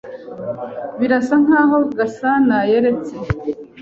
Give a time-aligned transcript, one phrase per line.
[0.99, 3.13] Birasa nkaho Gasana yaretse.